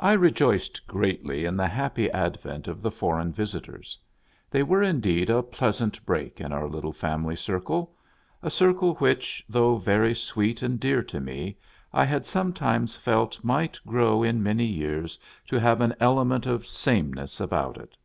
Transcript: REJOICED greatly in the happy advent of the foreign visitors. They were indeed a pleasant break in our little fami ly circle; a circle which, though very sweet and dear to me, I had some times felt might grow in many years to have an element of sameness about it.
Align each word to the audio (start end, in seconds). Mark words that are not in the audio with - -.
REJOICED 0.00 0.86
greatly 0.86 1.44
in 1.44 1.56
the 1.56 1.66
happy 1.66 2.08
advent 2.12 2.68
of 2.68 2.80
the 2.82 2.90
foreign 2.92 3.32
visitors. 3.32 3.98
They 4.48 4.62
were 4.62 4.80
indeed 4.80 5.28
a 5.28 5.42
pleasant 5.42 6.06
break 6.06 6.40
in 6.40 6.52
our 6.52 6.68
little 6.68 6.92
fami 6.92 7.26
ly 7.26 7.34
circle; 7.34 7.96
a 8.44 8.48
circle 8.48 8.94
which, 8.98 9.44
though 9.48 9.74
very 9.74 10.14
sweet 10.14 10.62
and 10.62 10.78
dear 10.78 11.02
to 11.02 11.18
me, 11.18 11.58
I 11.92 12.04
had 12.04 12.26
some 12.26 12.52
times 12.52 12.96
felt 12.96 13.42
might 13.42 13.80
grow 13.84 14.22
in 14.22 14.40
many 14.40 14.66
years 14.66 15.18
to 15.48 15.58
have 15.58 15.80
an 15.80 15.96
element 15.98 16.46
of 16.46 16.64
sameness 16.64 17.40
about 17.40 17.76
it. 17.76 17.96